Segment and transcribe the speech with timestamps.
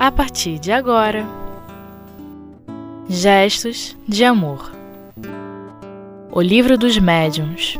[0.00, 1.26] a partir de agora.
[3.06, 4.72] Gestos de Amor.
[6.32, 7.78] O Livro dos Médiuns.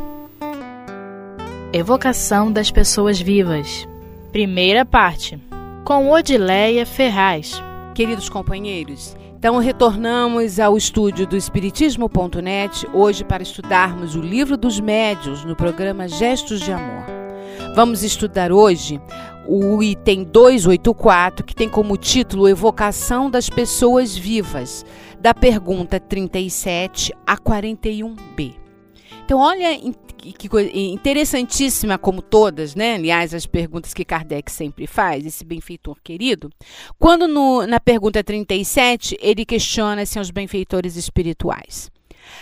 [1.73, 3.87] Evocação das Pessoas Vivas.
[4.31, 5.41] Primeira parte.
[5.83, 7.59] Com Odileia Ferraz.
[7.95, 15.43] Queridos companheiros, então retornamos ao estúdio do Espiritismo.net hoje para estudarmos o Livro dos Médiuns
[15.43, 17.03] no programa Gestos de Amor.
[17.75, 19.01] Vamos estudar hoje
[19.53, 24.85] o item 284, que tem como título Evocação das Pessoas Vivas,
[25.19, 28.55] da pergunta 37 a 41b.
[29.25, 29.77] Então, olha
[30.37, 32.95] que coisa interessantíssima como todas, né?
[32.95, 36.49] Aliás, as perguntas que Kardec sempre faz, esse benfeitor querido.
[36.97, 41.91] Quando no, na pergunta 37, ele questiona se assim, os benfeitores espirituais.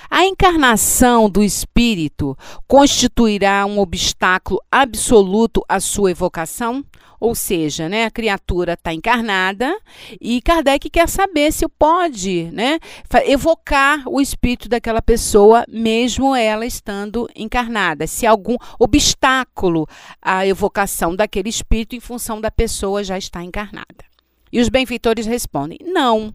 [0.09, 2.37] A encarnação do espírito
[2.67, 6.83] constituirá um obstáculo absoluto à sua evocação?
[7.19, 9.77] Ou seja, né, a criatura está encarnada
[10.21, 12.79] e Kardec quer saber se pode né,
[13.25, 18.07] evocar o espírito daquela pessoa, mesmo ela estando encarnada.
[18.07, 19.85] Se há algum obstáculo
[20.21, 24.08] à evocação daquele espírito em função da pessoa já estar encarnada.
[24.51, 26.33] E os benfeitores respondem: não.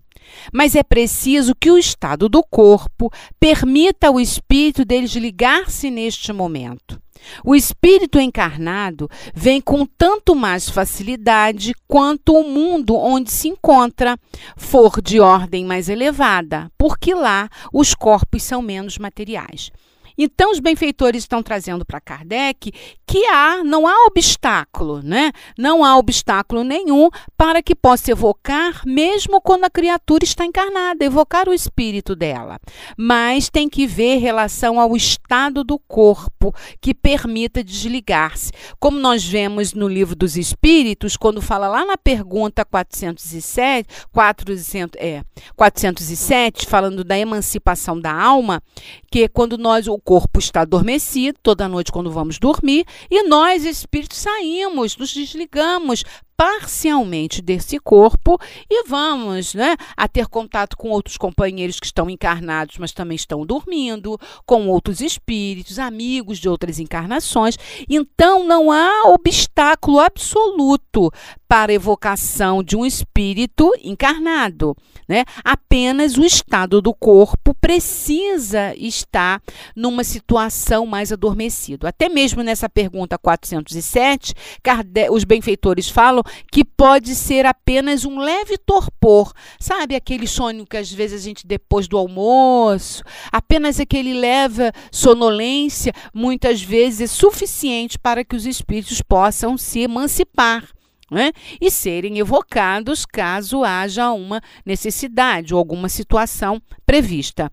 [0.53, 7.01] Mas é preciso que o estado do corpo permita ao espírito deles ligar-se neste momento.
[7.45, 14.19] O espírito encarnado vem com tanto mais facilidade quanto o mundo onde se encontra
[14.57, 19.71] for de ordem mais elevada, porque lá os corpos são menos materiais.
[20.17, 22.73] Então, os benfeitores estão trazendo para Kardec
[23.07, 25.33] que há, não há obstáculo, né?
[25.59, 31.49] Não há obstáculo nenhum para que possa evocar, mesmo quando a criatura está encarnada, evocar
[31.49, 32.59] o espírito dela.
[32.97, 38.53] Mas tem que ver relação ao estado do corpo que permita desligar-se.
[38.79, 45.23] Como nós vemos no livro dos Espíritos, quando fala lá na pergunta 407, 400, é,
[45.57, 48.63] 407, falando da emancipação da alma,
[49.11, 54.19] que quando nós o corpo está adormecido, toda noite quando vamos dormir, e nós, espíritos,
[54.19, 56.05] saímos, nos desligamos
[56.37, 62.77] parcialmente desse corpo e vamos né, a ter contato com outros companheiros que estão encarnados,
[62.79, 67.57] mas também estão dormindo, com outros espíritos, amigos de outras encarnações.
[67.89, 71.11] Então, não há obstáculo absoluto
[71.55, 74.77] para a evocação de um espírito encarnado.
[75.07, 75.25] Né?
[75.45, 79.41] Apenas o estado do corpo precisa estar
[79.77, 81.87] numa situação mais adormecido.
[81.87, 88.57] Até mesmo nessa pergunta 407, Kardec, os benfeitores falam que pode ser apenas um leve
[88.59, 93.03] torpor, sabe aquele sonho que às vezes a gente depois do almoço,
[93.33, 100.65] apenas aquele leve sonolência, muitas vezes é suficiente para que os espíritos possam se emancipar.
[101.11, 101.33] Né?
[101.61, 107.53] e serem evocados caso haja uma necessidade ou alguma situação prevista.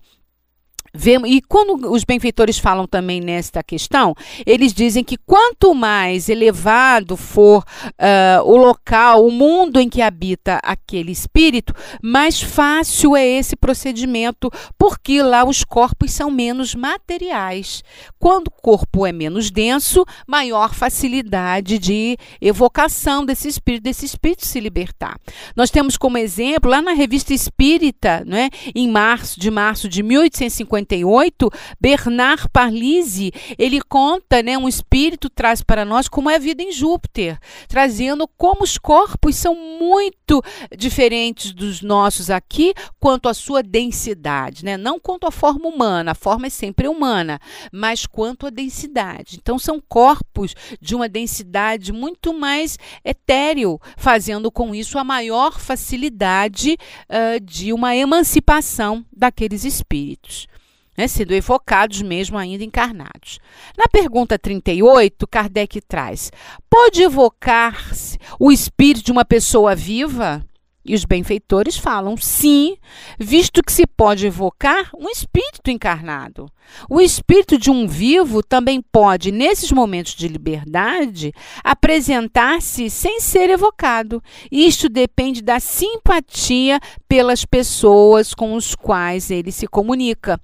[0.94, 4.14] Vemos, e quando os benfeitores falam também nesta questão,
[4.44, 10.60] eles dizem que quanto mais elevado for uh, o local, o mundo em que habita
[10.62, 17.82] aquele espírito, mais fácil é esse procedimento, porque lá os corpos são menos materiais.
[18.18, 24.60] Quando o corpo é menos denso, maior facilidade de evocação desse espírito, desse espírito se
[24.60, 25.18] libertar.
[25.56, 30.81] Nós temos como exemplo, lá na revista Espírita, né, em março, de março de 1850,
[30.82, 31.50] 58,
[31.80, 36.72] Bernard Parlisi, ele conta, né, um espírito traz para nós como é a vida em
[36.72, 37.38] Júpiter,
[37.68, 40.42] trazendo como os corpos são muito
[40.76, 44.76] diferentes dos nossos aqui quanto à sua densidade, né?
[44.76, 47.40] Não quanto à forma humana, a forma é sempre humana,
[47.72, 49.36] mas quanto à densidade.
[49.40, 56.76] Então são corpos de uma densidade muito mais etéreo, fazendo com isso a maior facilidade
[57.08, 60.48] uh, de uma emancipação daqueles espíritos
[60.96, 63.38] né, sendo evocados mesmo ainda encarnados.
[63.76, 66.30] Na pergunta 38, Kardec traz:
[66.68, 70.44] pode evocar-se o espírito de uma pessoa viva?
[70.84, 72.76] E os benfeitores falam sim,
[73.16, 76.46] visto que se pode evocar um espírito encarnado.
[76.90, 81.32] O espírito de um vivo também pode, nesses momentos de liberdade,
[81.62, 84.20] apresentar-se sem ser evocado.
[84.50, 90.40] Isto depende da simpatia pelas pessoas com as quais ele se comunica.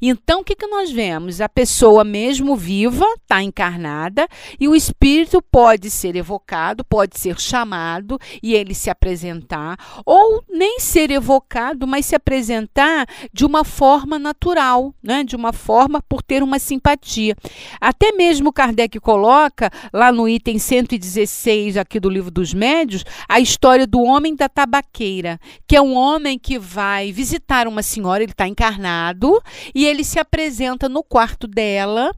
[0.00, 1.40] Então, o que, que nós vemos?
[1.40, 4.26] A pessoa, mesmo viva, está encarnada
[4.58, 10.80] e o espírito pode ser evocado, pode ser chamado e ele se apresentar, ou nem
[10.80, 15.24] ser evocado, mas se apresentar de uma forma natural, né?
[15.24, 17.36] de uma forma por ter uma simpatia.
[17.80, 23.86] Até mesmo Kardec coloca lá no item 116 aqui do livro dos médios a história
[23.86, 28.46] do homem da tabaqueira, que é um homem que vai visitar uma senhora, ele está
[28.46, 29.40] encarnado
[29.74, 32.12] e ele se apresenta no quarto dela.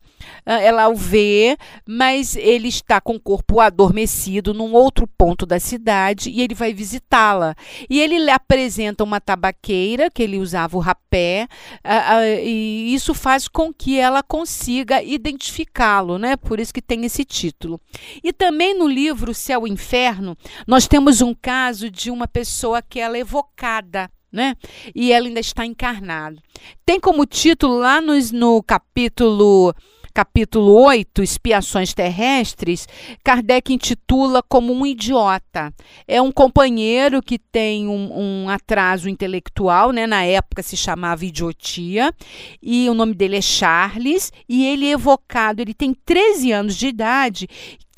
[0.46, 1.56] Ah, ela o vê,
[1.86, 6.72] mas ele está com o corpo adormecido num outro ponto da cidade e ele vai
[6.72, 7.54] visitá-la.
[7.88, 11.46] E ele lhe apresenta uma tabaqueira, que ele usava o rapé,
[11.84, 16.36] uh, uh, e isso faz com que ela consiga identificá-lo, né?
[16.36, 17.80] Por isso que tem esse título.
[18.22, 20.36] E também no livro Céu e Inferno,
[20.66, 24.56] nós temos um caso de uma pessoa que ela é evocada né?
[24.94, 26.36] E ela ainda está encarnada.
[26.84, 29.72] Tem como título lá no, no capítulo
[30.14, 32.86] capítulo 8, Expiações Terrestres,
[33.24, 35.74] Kardec intitula como um idiota.
[36.06, 40.06] É um companheiro que tem um, um, atraso intelectual, né?
[40.06, 42.14] na época se chamava idiotia,
[42.62, 46.86] e o nome dele é Charles, e ele é evocado, ele tem 13 anos de
[46.86, 47.48] idade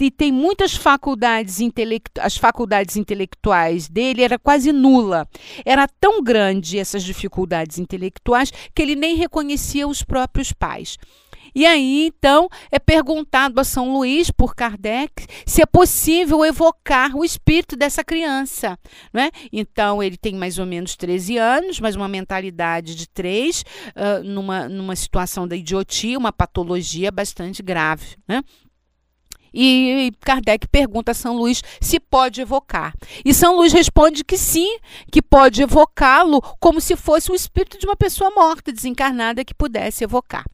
[0.01, 5.27] e tem muitas faculdades intelectuais, as faculdades intelectuais dele era quase nula.
[5.65, 10.99] Era tão grande essas dificuldades intelectuais que ele nem reconhecia os próprios pais.
[11.57, 17.25] E aí, então, é perguntado a São Luís, por Kardec, se é possível evocar o
[17.25, 18.79] espírito dessa criança.
[19.11, 19.31] Né?
[19.51, 24.69] Então, ele tem mais ou menos 13 anos, mas uma mentalidade de 3, uh, numa,
[24.69, 28.19] numa situação da idiotia, uma patologia bastante grave.
[28.29, 28.43] Né?
[29.59, 32.93] E Kardec pergunta a São Luís se pode evocar.
[33.25, 34.77] E São Luís responde que sim,
[35.11, 40.05] que pode evocá-lo como se fosse o espírito de uma pessoa morta, desencarnada, que pudesse
[40.05, 40.45] evocar.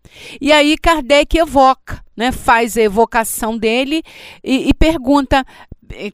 [0.40, 4.02] E aí Kardec evoca, né, faz a evocação dele
[4.44, 5.44] e, e pergunta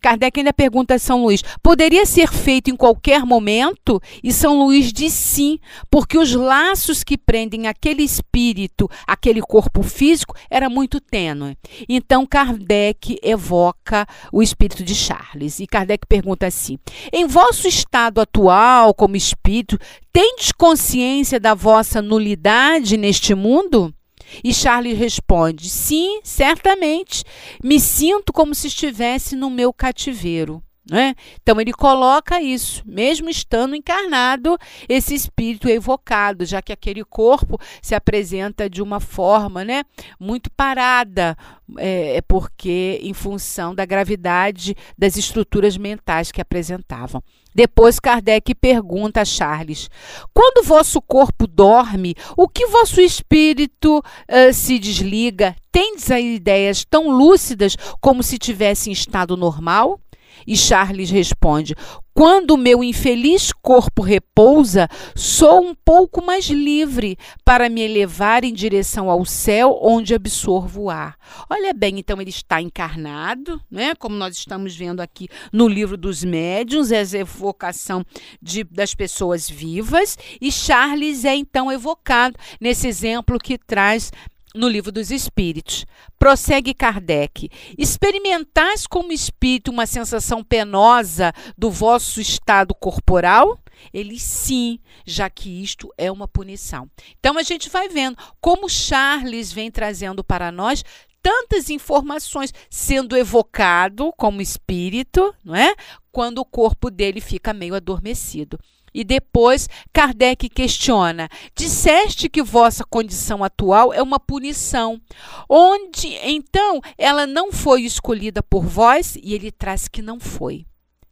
[0.00, 4.00] Kardec ainda pergunta a São Luís: poderia ser feito em qualquer momento?
[4.22, 5.58] E São Luís diz sim,
[5.90, 11.56] porque os laços que prendem aquele espírito, aquele corpo físico, era muito tênue.
[11.88, 15.60] Então Kardec evoca o espírito de Charles.
[15.60, 16.78] E Kardec pergunta assim:
[17.12, 19.78] em vosso estado atual, como espírito,
[20.12, 23.94] tendes consciência da vossa nulidade neste mundo?
[24.42, 27.24] E Charles responde: Sim, certamente.
[27.62, 30.62] Me sinto como se estivesse no meu cativeiro.
[30.90, 31.14] Né?
[31.42, 34.56] Então ele coloca isso, mesmo estando encarnado,
[34.88, 39.84] esse espírito é evocado, já que aquele corpo se apresenta de uma forma né,
[40.18, 41.36] muito parada,
[41.76, 47.22] é, é porque em função da gravidade das estruturas mentais que apresentavam.
[47.54, 49.90] Depois Kardec pergunta a Charles:
[50.32, 55.54] quando vosso corpo dorme, o que vosso espírito uh, se desliga?
[55.70, 60.00] Tendes ideias tão lúcidas como se tivesse em estado normal?
[60.48, 61.74] E Charles responde:
[62.14, 69.10] Quando meu infeliz corpo repousa, sou um pouco mais livre para me elevar em direção
[69.10, 71.18] ao céu, onde absorvo o ar.
[71.50, 73.94] Olha bem, então ele está encarnado, né?
[73.94, 78.02] como nós estamos vendo aqui no livro dos médiuns, é a evocação
[78.40, 84.10] de, das pessoas vivas, e Charles é então evocado nesse exemplo que traz
[84.58, 85.86] no Livro dos Espíritos.
[86.18, 93.58] Prossegue Kardec: experimentais como espírito uma sensação penosa do vosso estado corporal?
[93.94, 96.90] Ele sim, já que isto é uma punição.
[97.20, 100.84] Então a gente vai vendo como Charles vem trazendo para nós
[101.22, 105.74] tantas informações sendo evocado como espírito, não é?
[106.10, 108.58] Quando o corpo dele fica meio adormecido.
[108.92, 115.00] E depois Kardec questiona: disseste que vossa condição atual é uma punição,
[115.48, 119.16] onde então ela não foi escolhida por vós?
[119.22, 120.66] E ele traz que não foi.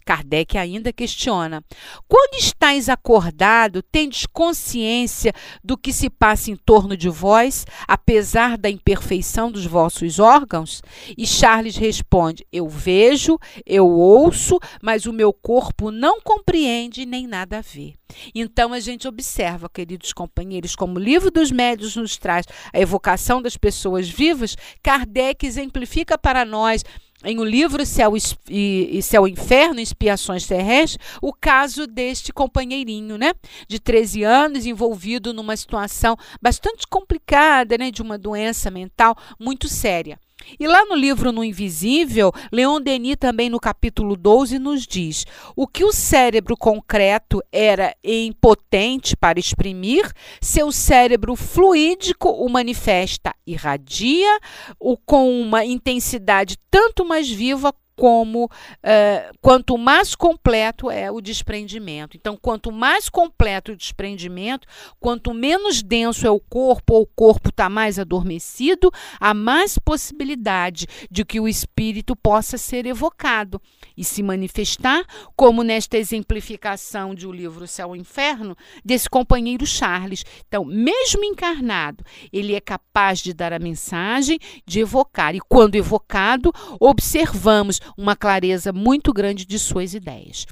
[0.06, 1.62] Kardec ainda questiona:
[2.06, 5.32] quando estáis acordado, tendes consciência
[5.62, 10.80] do que se passa em torno de vós, apesar da imperfeição dos vossos órgãos?
[11.18, 13.36] E Charles responde: Eu vejo,
[13.66, 17.94] eu ouço, mas o meu corpo não compreende nem nada ver.
[18.32, 23.42] Então a gente observa, queridos companheiros, como o livro dos médios nos traz a evocação
[23.42, 26.84] das pessoas vivas, Kardec exemplifica para nós
[27.24, 28.12] em o livro Céu
[28.48, 33.32] e, Céu e Inferno, Expiações Terrestres, o caso deste companheirinho, né?
[33.66, 37.90] De 13 anos, envolvido numa situação bastante complicada, né?
[37.90, 40.18] De uma doença mental muito séria.
[40.58, 45.24] E lá no livro No Invisível, Leon Denis também no capítulo 12 nos diz:
[45.54, 50.10] o que o cérebro concreto era impotente para exprimir,
[50.40, 54.38] seu cérebro fluídico o manifesta, irradia
[54.78, 62.16] o com uma intensidade tanto mais viva como uh, quanto mais completo é o desprendimento.
[62.16, 64.68] Então, quanto mais completo o desprendimento,
[65.00, 70.86] quanto menos denso é o corpo ou o corpo está mais adormecido, há mais possibilidade
[71.10, 73.60] de que o espírito possa ser evocado
[73.96, 75.02] e se manifestar,
[75.34, 80.24] como nesta exemplificação de o livro Céu e Inferno desse companheiro Charles.
[80.46, 86.52] Então, mesmo encarnado, ele é capaz de dar a mensagem, de evocar e quando evocado,
[86.78, 90.46] observamos uma clareza muito grande de suas ideias.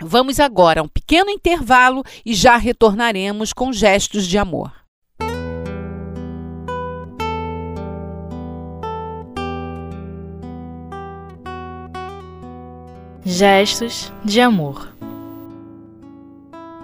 [0.00, 4.72] Vamos agora a um pequeno intervalo e já retornaremos com gestos de amor.
[13.24, 14.92] Gestos de amor.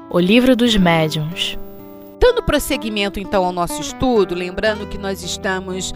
[0.08, 1.58] O livro dos médiuns.
[2.28, 5.94] Dando prosseguimento então ao nosso estudo, lembrando que nós estamos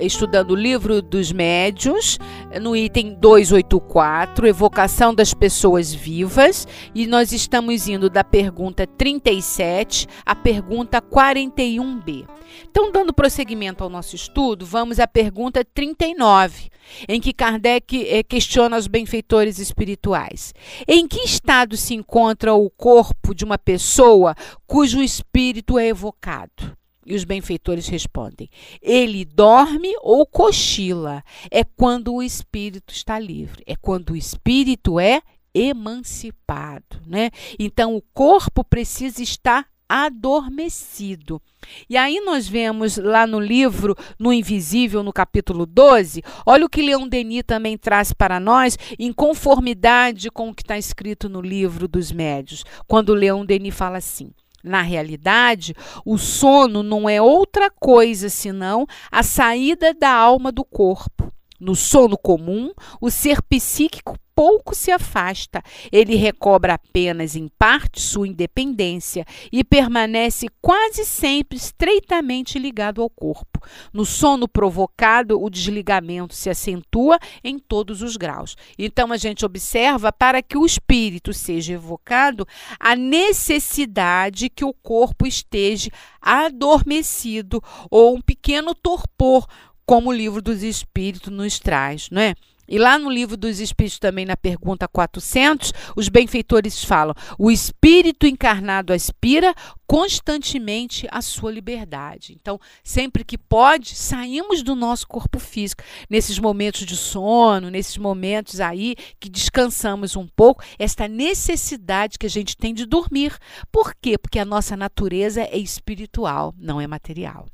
[0.00, 2.18] estudando o livro dos médios,
[2.58, 10.34] no item 284, evocação das pessoas vivas, e nós estamos indo da pergunta 37 à
[10.34, 12.26] pergunta 41b.
[12.70, 16.70] Então, dando prosseguimento ao nosso estudo, vamos à pergunta 39,
[17.08, 20.54] em que Kardec eh, questiona os benfeitores espirituais.
[20.86, 24.34] Em que estado se encontra o corpo de uma pessoa
[24.66, 26.76] cujo espírito é evocado?
[27.06, 28.50] E os benfeitores respondem:
[28.82, 31.24] ele dorme ou cochila.
[31.50, 35.22] É quando o espírito está livre, é quando o espírito é
[35.54, 37.30] emancipado, né?
[37.58, 41.40] Então o corpo precisa estar adormecido.
[41.88, 46.82] E aí nós vemos lá no livro, no Invisível, no capítulo 12, olha o que
[46.82, 51.88] Leon Denis também traz para nós, em conformidade com o que está escrito no livro
[51.88, 54.30] dos médios, quando Leon Denis fala assim.
[54.62, 55.74] Na realidade,
[56.04, 61.32] o sono não é outra coisa senão a saída da alma do corpo.
[61.58, 65.60] No sono comum, o ser psíquico pouco se afasta.
[65.90, 73.60] Ele recobra apenas em parte sua independência e permanece quase sempre estreitamente ligado ao corpo.
[73.92, 78.56] No sono provocado, o desligamento se acentua em todos os graus.
[78.78, 82.46] Então a gente observa para que o espírito seja evocado
[82.78, 85.90] a necessidade que o corpo esteja
[86.22, 87.60] adormecido
[87.90, 89.48] ou um pequeno torpor,
[89.88, 92.34] como o livro dos espíritos nos traz, não é?
[92.68, 98.26] E lá no livro dos Espíritos, também na pergunta 400, os benfeitores falam: o espírito
[98.26, 99.54] encarnado aspira
[99.86, 102.36] constantemente a sua liberdade.
[102.38, 105.82] Então, sempre que pode, saímos do nosso corpo físico.
[106.10, 112.30] Nesses momentos de sono, nesses momentos aí que descansamos um pouco, esta necessidade que a
[112.30, 113.34] gente tem de dormir.
[113.72, 114.18] Por quê?
[114.18, 117.46] Porque a nossa natureza é espiritual, não é material.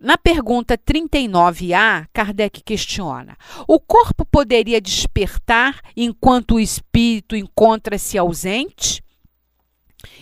[0.00, 3.36] Na pergunta 39A, Kardec questiona:
[3.66, 9.02] o corpo poderia despertar enquanto o espírito encontra-se ausente?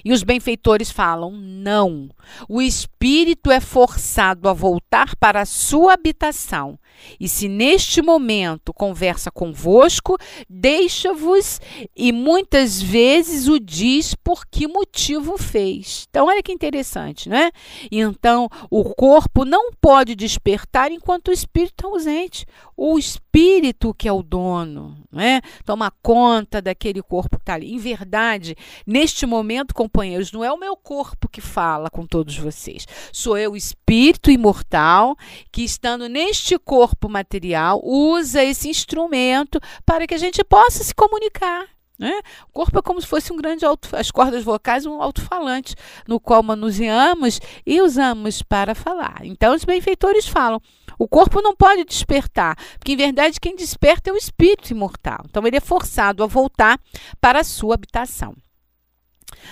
[0.05, 2.09] E os benfeitores falam: não.
[2.49, 6.79] O espírito é forçado a voltar para a sua habitação.
[7.21, 10.17] E se neste momento conversa convosco,
[10.49, 11.61] deixa-vos
[11.95, 16.07] e muitas vezes o diz por que motivo fez.
[16.09, 17.51] Então, olha que interessante, não é?
[17.91, 22.47] Então, o corpo não pode despertar enquanto o espírito está ausente.
[22.77, 25.41] O espírito que é o dono, não é?
[25.65, 27.73] Toma conta daquele corpo que está ali.
[27.73, 28.57] Em verdade,
[28.87, 32.87] neste momento, companheiros, não é o meu corpo que fala com todos vocês.
[33.13, 35.17] Sou eu, espírito imortal,
[35.53, 41.67] que estando neste corpo material, usa esse instrumento para que a gente possa se comunicar.
[41.99, 42.13] Né?
[42.49, 45.75] O corpo é como se fosse um grande alto, as cordas vocais um alto-falante,
[46.07, 49.21] no qual manuseamos e usamos para falar.
[49.25, 50.61] Então, os benfeitores falam:
[50.99, 55.25] o corpo não pode despertar, porque em verdade quem desperta é o espírito imortal.
[55.25, 56.79] Então, ele é forçado a voltar
[57.21, 58.35] para a sua habitação.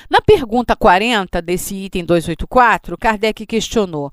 [0.09, 4.11] Na pergunta 40 desse item 284, Kardec questionou: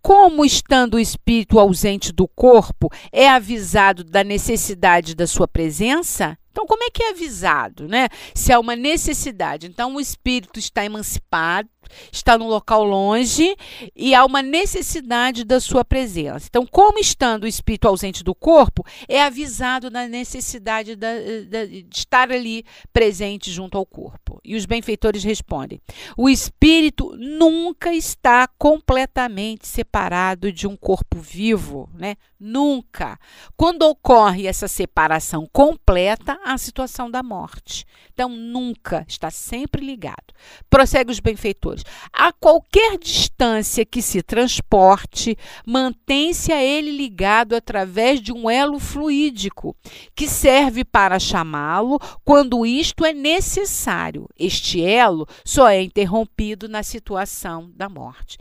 [0.00, 6.36] como, estando o espírito ausente do corpo, é avisado da necessidade da sua presença?
[6.50, 8.08] Então, como é que é avisado, né?
[8.34, 9.66] Se há uma necessidade.
[9.66, 11.68] Então, o espírito está emancipado,
[12.10, 13.56] está num local longe
[13.94, 16.46] e há uma necessidade da sua presença.
[16.48, 21.12] Então, como estando o espírito ausente do corpo, é avisado da necessidade da,
[21.48, 24.40] da, de estar ali presente junto ao corpo.
[24.44, 25.80] E os benfeitores respondem:
[26.16, 32.16] o espírito nunca está completamente separado de um corpo vivo, né?
[32.38, 33.18] Nunca.
[33.56, 37.86] Quando ocorre essa separação completa, a situação da morte.
[38.12, 40.34] Então, nunca está sempre ligado.
[40.68, 41.81] Prossegue os benfeitores.
[42.12, 45.36] A qualquer distância que se transporte,
[45.66, 49.76] mantém-se a ele ligado através de um elo fluídico,
[50.14, 54.28] que serve para chamá-lo quando isto é necessário.
[54.38, 58.38] Este elo só é interrompido na situação da morte.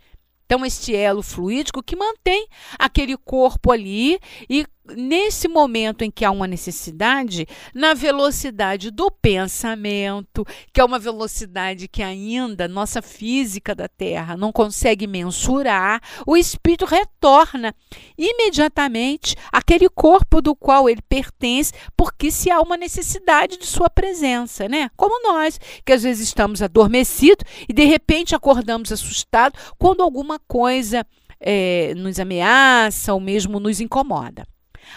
[0.52, 2.46] Então, este elo fluídico que mantém
[2.78, 4.20] aquele corpo ali
[4.50, 4.66] e
[4.96, 11.88] nesse momento em que há uma necessidade, na velocidade do pensamento, que é uma velocidade
[11.88, 17.76] que ainda nossa física da Terra não consegue mensurar, o espírito retorna
[18.18, 24.68] imediatamente àquele corpo do qual ele pertence, porque se há uma necessidade de sua presença,
[24.68, 24.90] né?
[24.96, 31.06] Como nós, que às vezes estamos adormecidos e de repente acordamos assustados quando alguma coisa
[31.40, 34.46] é, nos ameaça ou mesmo nos incomoda.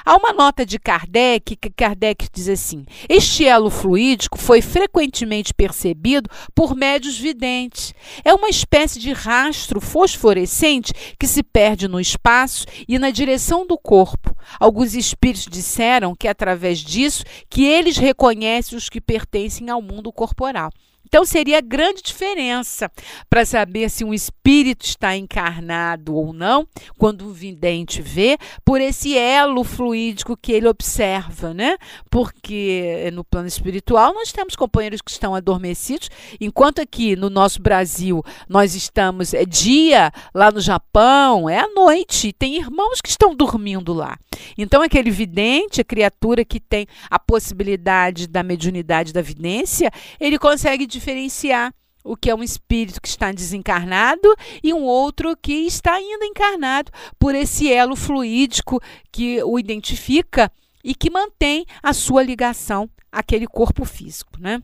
[0.04, 6.28] Há uma nota de Kardec que Kardec diz assim: este elo fluídico foi frequentemente percebido
[6.54, 7.94] por médios videntes.
[8.24, 13.78] É uma espécie de rastro fosforescente que se perde no espaço e na direção do
[13.78, 14.36] corpo.
[14.60, 20.12] Alguns espíritos disseram que é através disso que eles reconhecem os que pertencem ao mundo
[20.12, 20.70] corporal.
[21.06, 22.90] Então seria grande diferença
[23.28, 26.66] para saber se um espírito está encarnado ou não,
[26.98, 31.76] quando o vidente vê, por esse elo fluídico que ele observa, né?
[32.10, 38.22] Porque no plano espiritual nós temos companheiros que estão adormecidos, enquanto aqui no nosso Brasil
[38.48, 43.92] nós estamos é dia, lá no Japão é à noite, tem irmãos que estão dormindo
[43.92, 44.18] lá.
[44.58, 50.86] Então aquele vidente, a criatura que tem a possibilidade da mediunidade da vidência, ele consegue
[50.94, 51.74] diferenciar
[52.04, 56.92] o que é um espírito que está desencarnado e um outro que está ainda encarnado
[57.18, 60.52] por esse elo fluídico que o identifica
[60.84, 64.62] e que mantém a sua ligação àquele corpo físico, né?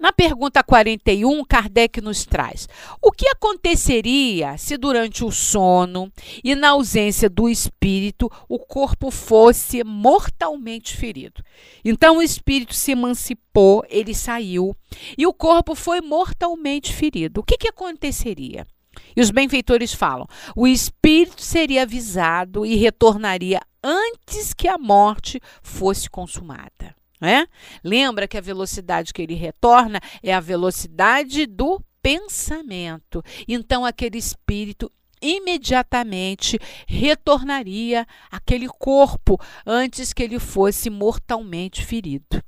[0.00, 2.66] Na pergunta 41, Kardec nos traz:
[3.02, 6.10] o que aconteceria se durante o sono
[6.42, 11.44] e na ausência do espírito o corpo fosse mortalmente ferido?
[11.84, 14.74] Então o espírito se emancipou, ele saiu
[15.18, 17.42] e o corpo foi mortalmente ferido.
[17.42, 18.66] O que, que aconteceria?
[19.14, 20.26] E os benfeitores falam:
[20.56, 26.99] o espírito seria avisado e retornaria antes que a morte fosse consumada.
[27.20, 27.46] Né?
[27.84, 33.22] Lembra que a velocidade que ele retorna é a velocidade do pensamento.
[33.46, 42.42] Então, aquele espírito imediatamente retornaria àquele corpo antes que ele fosse mortalmente ferido.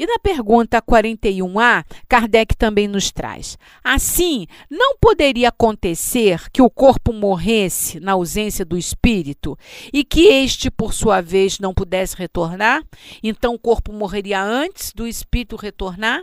[0.00, 7.12] E na pergunta 41A, Kardec também nos traz: assim, não poderia acontecer que o corpo
[7.12, 9.58] morresse na ausência do espírito
[9.92, 12.82] e que este, por sua vez, não pudesse retornar?
[13.22, 16.22] Então o corpo morreria antes do espírito retornar?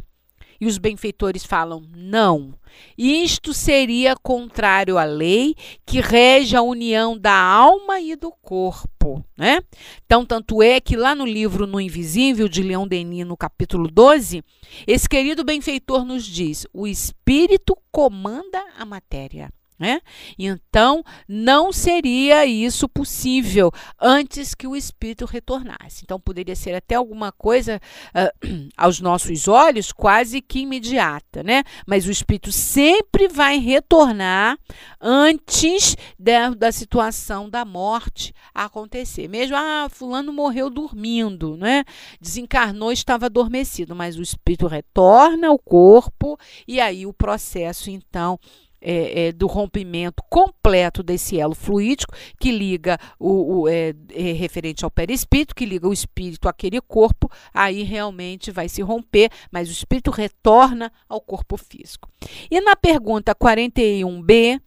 [0.60, 2.54] E os benfeitores falam: não.
[2.98, 9.24] Isto seria contrário à lei que rege a união da alma e do corpo.
[9.38, 9.62] Né?
[10.06, 14.44] Então, tanto é que lá no livro No Invisível, de Leão Denis, no capítulo 12,
[14.86, 19.52] esse querido benfeitor nos diz: o espírito comanda a matéria.
[19.80, 20.02] Né?
[20.40, 26.02] Então, não seria isso possível antes que o espírito retornasse.
[26.04, 31.64] Então, poderia ser até alguma coisa uh, aos nossos olhos quase que imediata, né?
[31.86, 34.58] Mas o espírito sempre vai retornar
[35.00, 39.28] antes da, da situação da morte acontecer.
[39.28, 41.84] Mesmo, ah, Fulano morreu dormindo, né?
[42.20, 46.38] Desencarnou, estava adormecido, mas o espírito retorna ao corpo
[46.68, 48.40] e aí o processo, então,
[48.82, 54.84] é, é, do rompimento completo desse elo fluídico que liga o, o é, é, referente
[54.84, 59.72] ao perispírito, que liga o espírito àquele corpo, aí realmente vai se romper, mas o
[59.72, 62.10] espírito retorna ao corpo físico.
[62.50, 64.62] E na pergunta 41b,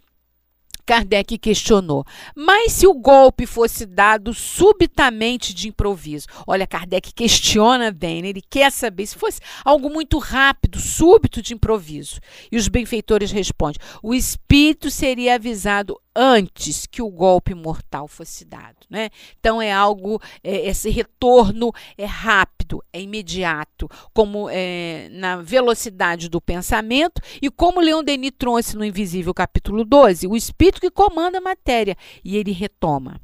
[0.85, 6.27] Kardec questionou: mas se o golpe fosse dado subitamente de improviso?
[6.47, 12.21] Olha, Kardec questiona bem, ele quer saber se fosse algo muito rápido, súbito de improviso.
[12.51, 18.87] E os benfeitores respondem: o espírito seria avisado antes que o golpe mortal fosse dado,
[18.89, 19.11] né?
[19.39, 26.41] Então é algo, é, esse retorno é rápido, é imediato, como é, na velocidade do
[26.41, 31.43] pensamento e como Leon Denis trouxe no Invisível capítulo 12, o espírito que comanda a
[31.43, 33.21] matéria e ele retoma.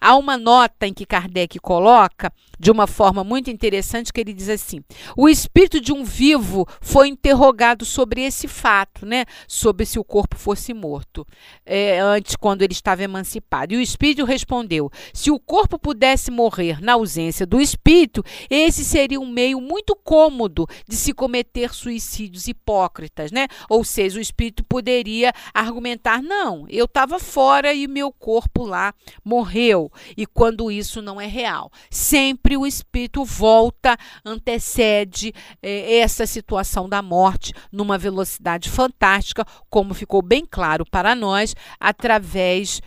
[0.00, 4.48] Há uma nota em que Kardec coloca de uma forma muito interessante que ele diz
[4.48, 4.82] assim:
[5.16, 9.24] o espírito de um vivo foi interrogado sobre esse fato, né?
[9.46, 11.26] Sobre se o corpo fosse morto,
[11.64, 13.74] é, antes quando ele estava emancipado.
[13.74, 19.20] E o espírito respondeu: se o corpo pudesse morrer na ausência do espírito, esse seria
[19.20, 23.48] um meio muito cômodo de se cometer suicídios hipócritas, né?
[23.68, 29.89] Ou seja, o espírito poderia argumentar: não, eu estava fora e meu corpo lá morreu.
[30.16, 37.02] E quando isso não é real, sempre o espírito volta, antecede eh, essa situação da
[37.02, 42.80] morte numa velocidade fantástica, como ficou bem claro para nós através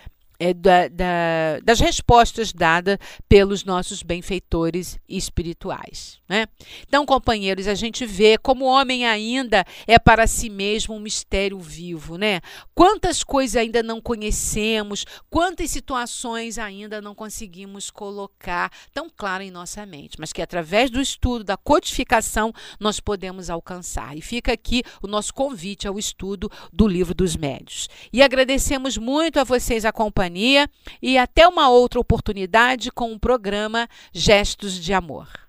[0.43, 2.97] é, da, da, das respostas dadas
[3.29, 6.19] pelos nossos benfeitores espirituais.
[6.27, 6.47] Né?
[6.85, 11.57] Então, companheiros, a gente vê como o homem ainda é para si mesmo um mistério
[11.59, 12.17] vivo.
[12.17, 12.41] Né?
[12.75, 19.85] Quantas coisas ainda não conhecemos, quantas situações ainda não conseguimos colocar tão claro em nossa
[19.85, 22.51] mente, mas que através do estudo, da codificação,
[22.81, 24.17] nós podemos alcançar.
[24.17, 27.87] E fica aqui o nosso convite ao estudo do livro dos médios.
[28.11, 30.67] E agradecemos muito a vocês acompanhando companhia
[31.01, 35.42] e até uma outra oportunidade com o programa Gestos de Amor.